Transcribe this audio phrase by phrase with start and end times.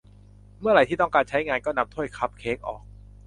[0.59, 2.81] เมื่อไรที่ต้องการใช้งานก็นำถ้วยคัพเค้กออก